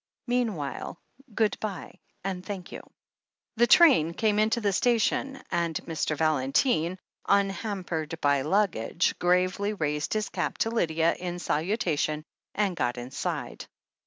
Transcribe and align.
Mean 0.25 0.55
while, 0.55 0.99
good 1.35 1.59
bye 1.59 1.99
and 2.23 2.43
thank 2.43 2.71
you." 2.71 2.81
The 3.57 3.67
train 3.67 4.15
came 4.15 4.39
in 4.39 4.49
to 4.49 4.59
the 4.59 4.73
station, 4.73 5.39
and 5.51 5.75
Mr. 5.85 6.17
Valentine, 6.17 6.73
40O 6.73 6.77
THE 6.81 6.81
HEEL 6.81 6.89
OF 6.89 6.97
ACHILLES 7.35 7.39
unhampered 7.51 8.15
by 8.19 8.41
luggage, 8.41 9.19
gravely 9.19 9.73
raised 9.73 10.15
his 10.15 10.29
cap 10.29 10.57
to 10.57 10.71
Lydia 10.71 11.13
in 11.19 11.37
salutation 11.37 12.25
and 12.55 12.75
got 12.75 12.97
inside. 12.97 13.67